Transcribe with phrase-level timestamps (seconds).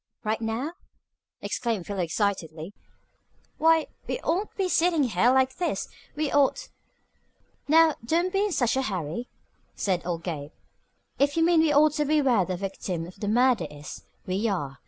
[0.23, 0.71] "Right now?"
[1.43, 2.73] exclaimed Philo excitedly.
[3.59, 5.87] "Why, we oughtn't to be sitting here like this.
[6.15, 6.69] We ought"
[7.67, 9.27] "Now, don't be in such a hurry,"
[9.75, 10.53] said old Gabe.
[11.19, 14.47] "If you mean we ought to be where the victim of the murder is, we
[14.47, 14.79] are.